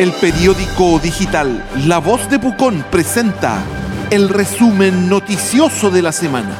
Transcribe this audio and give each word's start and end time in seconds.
El 0.00 0.12
periódico 0.12 0.98
digital 0.98 1.62
La 1.86 1.98
Voz 1.98 2.30
de 2.30 2.38
Pucón 2.38 2.82
presenta 2.90 3.62
el 4.10 4.30
resumen 4.30 5.10
noticioso 5.10 5.90
de 5.90 6.00
la 6.00 6.10
semana. 6.10 6.56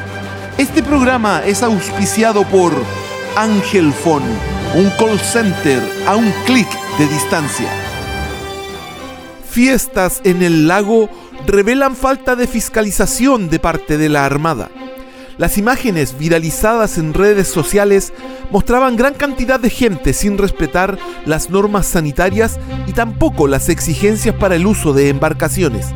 Este 0.58 0.82
programa 0.82 1.40
es 1.46 1.62
auspiciado 1.62 2.42
por 2.44 2.70
Ángel 3.36 3.94
Phone, 3.94 4.26
un 4.74 4.90
call 4.98 5.18
center 5.18 5.82
a 6.06 6.16
un 6.16 6.30
clic 6.44 6.68
de 6.98 7.06
distancia. 7.08 7.70
Fiestas 9.48 10.20
en 10.24 10.42
el 10.42 10.68
lago 10.68 11.08
revelan 11.46 11.96
falta 11.96 12.36
de 12.36 12.46
fiscalización 12.46 13.48
de 13.48 13.58
parte 13.58 13.96
de 13.96 14.10
la 14.10 14.26
Armada. 14.26 14.68
Las 15.40 15.56
imágenes 15.56 16.18
viralizadas 16.18 16.98
en 16.98 17.14
redes 17.14 17.48
sociales 17.48 18.12
mostraban 18.50 18.96
gran 18.96 19.14
cantidad 19.14 19.58
de 19.58 19.70
gente 19.70 20.12
sin 20.12 20.36
respetar 20.36 20.98
las 21.24 21.48
normas 21.48 21.86
sanitarias 21.86 22.60
y 22.86 22.92
tampoco 22.92 23.48
las 23.48 23.70
exigencias 23.70 24.34
para 24.34 24.56
el 24.56 24.66
uso 24.66 24.92
de 24.92 25.08
embarcaciones. 25.08 25.86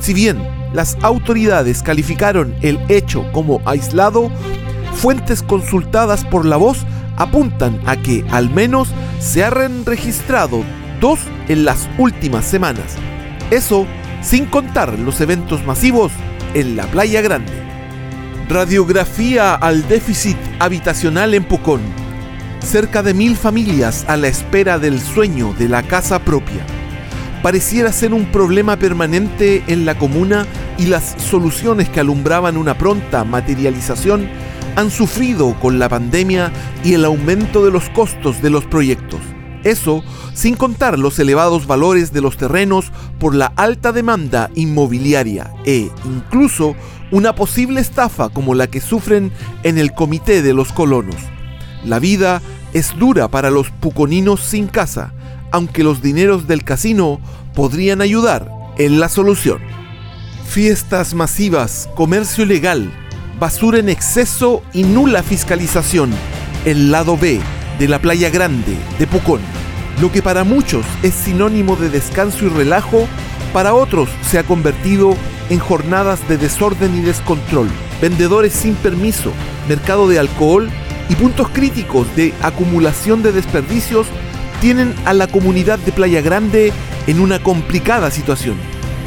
Si 0.00 0.14
bien 0.14 0.42
las 0.72 0.98
autoridades 1.00 1.84
calificaron 1.84 2.56
el 2.60 2.80
hecho 2.88 3.24
como 3.30 3.62
aislado, 3.66 4.32
fuentes 4.94 5.44
consultadas 5.44 6.24
por 6.24 6.44
la 6.44 6.56
voz 6.56 6.78
apuntan 7.16 7.80
a 7.86 7.96
que 7.96 8.24
al 8.32 8.50
menos 8.50 8.88
se 9.20 9.44
han 9.44 9.86
registrado 9.86 10.64
dos 11.00 11.20
en 11.46 11.64
las 11.64 11.88
últimas 11.98 12.44
semanas. 12.44 12.96
Eso 13.52 13.86
sin 14.22 14.46
contar 14.46 14.98
los 14.98 15.20
eventos 15.20 15.64
masivos 15.64 16.10
en 16.54 16.74
la 16.74 16.84
Playa 16.88 17.20
Grande. 17.20 17.67
Radiografía 18.48 19.54
al 19.54 19.86
déficit 19.88 20.38
habitacional 20.58 21.34
en 21.34 21.44
Pucón. 21.44 21.82
Cerca 22.60 23.02
de 23.02 23.12
mil 23.12 23.36
familias 23.36 24.06
a 24.08 24.16
la 24.16 24.28
espera 24.28 24.78
del 24.78 25.02
sueño 25.02 25.54
de 25.58 25.68
la 25.68 25.82
casa 25.82 26.18
propia. 26.20 26.64
Pareciera 27.42 27.92
ser 27.92 28.14
un 28.14 28.24
problema 28.32 28.78
permanente 28.78 29.62
en 29.66 29.84
la 29.84 29.98
comuna 29.98 30.46
y 30.78 30.86
las 30.86 31.14
soluciones 31.18 31.90
que 31.90 32.00
alumbraban 32.00 32.56
una 32.56 32.78
pronta 32.78 33.22
materialización 33.22 34.30
han 34.76 34.90
sufrido 34.90 35.54
con 35.60 35.78
la 35.78 35.90
pandemia 35.90 36.50
y 36.82 36.94
el 36.94 37.04
aumento 37.04 37.66
de 37.66 37.70
los 37.70 37.90
costos 37.90 38.40
de 38.40 38.48
los 38.48 38.64
proyectos. 38.64 39.20
Eso 39.64 40.02
sin 40.34 40.54
contar 40.54 40.98
los 40.98 41.18
elevados 41.18 41.66
valores 41.66 42.12
de 42.12 42.20
los 42.20 42.36
terrenos 42.36 42.92
por 43.18 43.34
la 43.34 43.52
alta 43.56 43.92
demanda 43.92 44.50
inmobiliaria 44.54 45.52
e 45.64 45.90
incluso 46.04 46.76
una 47.10 47.34
posible 47.34 47.80
estafa 47.80 48.28
como 48.28 48.54
la 48.54 48.68
que 48.68 48.80
sufren 48.80 49.32
en 49.62 49.78
el 49.78 49.92
Comité 49.92 50.42
de 50.42 50.54
los 50.54 50.72
Colonos. 50.72 51.16
La 51.84 51.98
vida 51.98 52.42
es 52.72 52.96
dura 52.98 53.28
para 53.28 53.50
los 53.50 53.70
puconinos 53.70 54.40
sin 54.40 54.66
casa, 54.68 55.12
aunque 55.50 55.82
los 55.82 56.02
dineros 56.02 56.46
del 56.46 56.64
casino 56.64 57.20
podrían 57.54 58.00
ayudar 58.00 58.50
en 58.78 59.00
la 59.00 59.08
solución. 59.08 59.58
Fiestas 60.46 61.14
masivas, 61.14 61.88
comercio 61.94 62.44
ilegal, 62.44 62.92
basura 63.40 63.78
en 63.78 63.88
exceso 63.88 64.62
y 64.72 64.82
nula 64.84 65.22
fiscalización. 65.22 66.10
El 66.64 66.90
lado 66.90 67.16
B 67.16 67.40
de 67.78 67.88
la 67.88 68.00
Playa 68.00 68.30
Grande 68.30 68.76
de 68.98 69.06
Pucón. 69.06 69.40
Lo 70.00 70.12
que 70.12 70.22
para 70.22 70.44
muchos 70.44 70.84
es 71.02 71.14
sinónimo 71.14 71.76
de 71.76 71.90
descanso 71.90 72.46
y 72.46 72.48
relajo, 72.48 73.08
para 73.52 73.74
otros 73.74 74.08
se 74.28 74.38
ha 74.38 74.44
convertido 74.44 75.16
en 75.50 75.58
jornadas 75.58 76.26
de 76.28 76.36
desorden 76.36 76.96
y 76.96 77.00
descontrol, 77.00 77.68
vendedores 78.00 78.52
sin 78.52 78.74
permiso, 78.74 79.32
mercado 79.68 80.08
de 80.08 80.18
alcohol 80.18 80.68
y 81.08 81.14
puntos 81.14 81.48
críticos 81.48 82.06
de 82.16 82.34
acumulación 82.42 83.22
de 83.22 83.32
desperdicios 83.32 84.06
tienen 84.60 84.94
a 85.04 85.14
la 85.14 85.26
comunidad 85.26 85.78
de 85.78 85.92
Playa 85.92 86.20
Grande 86.20 86.72
en 87.06 87.20
una 87.20 87.42
complicada 87.42 88.10
situación. 88.10 88.56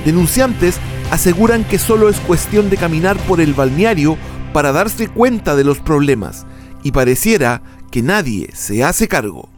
Denunciantes 0.05 0.77
aseguran 1.11 1.63
que 1.63 1.77
solo 1.77 2.09
es 2.09 2.19
cuestión 2.21 2.69
de 2.69 2.77
caminar 2.77 3.17
por 3.27 3.41
el 3.41 3.53
balneario 3.53 4.17
para 4.53 4.71
darse 4.71 5.07
cuenta 5.07 5.55
de 5.55 5.63
los 5.63 5.79
problemas 5.79 6.45
y 6.83 6.91
pareciera 6.91 7.61
que 7.91 8.01
nadie 8.01 8.49
se 8.53 8.83
hace 8.83 9.07
cargo. 9.07 9.49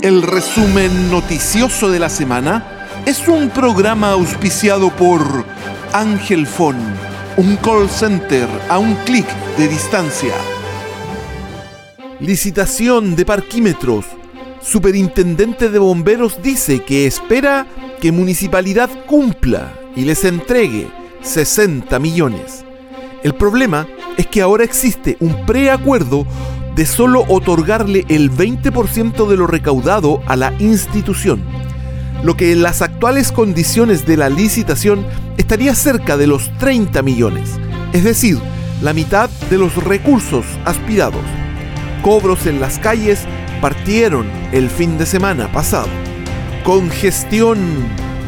El 0.00 0.22
resumen 0.22 1.10
noticioso 1.10 1.90
de 1.90 2.00
la 2.00 2.08
semana 2.08 2.88
es 3.06 3.28
un 3.28 3.50
programa 3.50 4.10
auspiciado 4.12 4.90
por 4.90 5.44
Ángel 5.92 6.46
Phone, 6.46 6.82
un 7.36 7.56
call 7.56 7.88
center 7.88 8.48
a 8.68 8.78
un 8.78 8.94
clic 9.04 9.26
de 9.56 9.68
distancia. 9.68 10.34
Licitación 12.18 13.14
de 13.14 13.24
parquímetros. 13.24 14.06
Superintendente 14.60 15.68
de 15.68 15.78
Bomberos 15.78 16.40
dice 16.42 16.82
que 16.82 17.06
espera 17.06 17.66
que 18.00 18.12
Municipalidad 18.12 18.90
cumpla 19.06 19.72
y 19.94 20.04
les 20.04 20.24
entregue 20.24 20.88
60 21.22 21.98
millones. 21.98 22.64
El 23.22 23.34
problema 23.34 23.86
es 24.16 24.26
que 24.26 24.42
ahora 24.42 24.64
existe 24.64 25.16
un 25.20 25.46
preacuerdo 25.46 26.26
de 26.74 26.86
solo 26.86 27.24
otorgarle 27.28 28.04
el 28.08 28.30
20% 28.30 29.28
de 29.28 29.36
lo 29.36 29.46
recaudado 29.46 30.22
a 30.26 30.36
la 30.36 30.52
institución 30.58 31.42
lo 32.22 32.36
que 32.36 32.52
en 32.52 32.62
las 32.62 32.82
actuales 32.82 33.32
condiciones 33.32 34.06
de 34.06 34.16
la 34.16 34.28
licitación 34.28 35.04
estaría 35.36 35.74
cerca 35.74 36.16
de 36.16 36.26
los 36.26 36.56
30 36.58 37.02
millones, 37.02 37.50
es 37.92 38.04
decir, 38.04 38.38
la 38.80 38.92
mitad 38.92 39.28
de 39.50 39.58
los 39.58 39.74
recursos 39.76 40.44
aspirados. 40.64 41.22
Cobros 42.02 42.46
en 42.46 42.60
las 42.60 42.78
calles 42.78 43.20
partieron 43.60 44.26
el 44.52 44.70
fin 44.70 44.98
de 44.98 45.06
semana 45.06 45.50
pasado. 45.52 45.88
Congestión. 46.64 47.58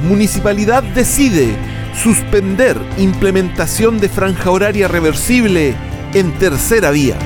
Municipalidad 0.08 0.82
decide 0.82 1.56
suspender 2.02 2.76
implementación 2.98 3.98
de 3.98 4.08
franja 4.08 4.50
horaria 4.50 4.88
reversible 4.88 5.74
en 6.12 6.32
tercera 6.38 6.90
vía. 6.90 7.16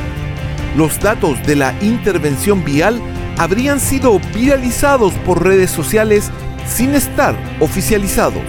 Los 0.76 1.00
datos 1.00 1.42
de 1.46 1.56
la 1.56 1.74
intervención 1.80 2.64
vial 2.64 3.00
habrían 3.38 3.80
sido 3.80 4.20
viralizados 4.34 5.12
por 5.24 5.44
redes 5.44 5.70
sociales 5.70 6.30
sin 6.66 6.94
estar 6.94 7.34
oficializados, 7.60 8.42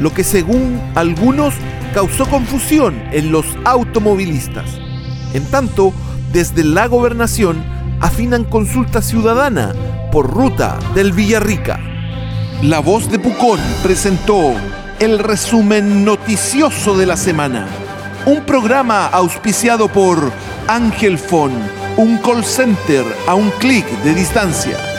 lo 0.00 0.12
que 0.12 0.24
según 0.24 0.80
algunos 0.94 1.54
causó 1.94 2.26
confusión 2.26 3.02
en 3.12 3.30
los 3.30 3.46
automovilistas. 3.64 4.80
En 5.34 5.44
tanto, 5.46 5.92
desde 6.32 6.64
la 6.64 6.86
gobernación 6.86 7.62
afinan 8.00 8.44
consulta 8.44 9.00
ciudadana 9.00 9.72
por 10.10 10.28
ruta 10.28 10.78
del 10.94 11.12
Villarrica. 11.12 11.78
La 12.62 12.80
voz 12.80 13.10
de 13.10 13.18
Pucón 13.18 13.60
presentó 13.82 14.54
el 15.02 15.18
resumen 15.18 16.04
noticioso 16.04 16.96
de 16.96 17.06
la 17.06 17.16
semana, 17.16 17.66
un 18.24 18.42
programa 18.42 19.06
auspiciado 19.06 19.88
por 19.88 20.30
Ángel 20.68 21.18
Fon, 21.18 21.50
un 21.96 22.18
call 22.18 22.44
center 22.44 23.04
a 23.26 23.34
un 23.34 23.50
clic 23.58 23.84
de 24.04 24.14
distancia. 24.14 24.91